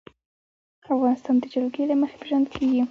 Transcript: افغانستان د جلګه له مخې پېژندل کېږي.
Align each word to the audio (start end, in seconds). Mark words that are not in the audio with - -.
افغانستان 0.91 1.35
د 1.41 1.45
جلګه 1.53 1.81
له 1.89 1.95
مخې 2.01 2.15
پېژندل 2.21 2.49
کېږي. 2.55 2.79